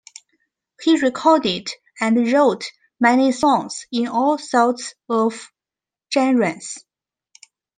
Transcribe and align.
He 0.81 0.99
recorded 0.99 1.69
and 1.99 2.31
wrote 2.33 2.65
many 2.99 3.31
songs 3.31 3.85
in 3.91 4.07
all 4.07 4.39
sorts 4.39 4.95
of 5.07 5.47
genres. 6.11 6.83